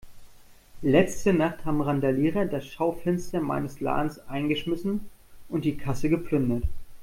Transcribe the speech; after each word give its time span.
Letzte 0.81 1.31
Nacht 1.31 1.63
haben 1.63 1.79
Randalierer 1.79 2.45
das 2.47 2.65
Schaufenster 2.65 3.39
meines 3.39 3.81
Ladens 3.81 4.17
eingeschmissen 4.27 5.01
und 5.47 5.63
die 5.63 5.77
Kasse 5.77 6.09
geplündert. 6.09 6.63